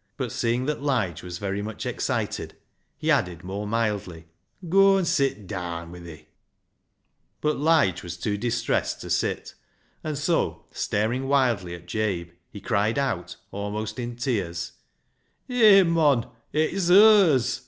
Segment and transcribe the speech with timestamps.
[0.16, 2.54] "But seeing that Lige was very much excited,
[2.96, 4.26] he added more mildly
[4.68, 6.28] —"Goa an' sit daan wi' thi,"
[7.40, 9.54] But Lige was too distressed to sit,
[10.04, 14.70] and so, staring wildly at Jabe, he cried out, almost in tears
[15.48, 17.62] —"Hey, mon, it's hers."